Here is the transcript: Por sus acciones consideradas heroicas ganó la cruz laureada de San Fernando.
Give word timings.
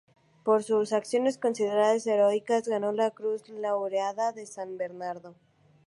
Por 0.43 0.63
sus 0.63 0.93
acciones 0.93 1.37
consideradas 1.37 2.07
heroicas 2.07 2.67
ganó 2.67 2.91
la 2.91 3.11
cruz 3.11 3.47
laureada 3.49 4.31
de 4.31 4.47
San 4.47 4.75
Fernando. 4.75 5.35